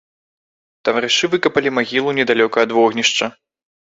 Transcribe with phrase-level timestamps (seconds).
[0.87, 3.29] Таварышы выкапалі магілу недалёка ад вогнішча.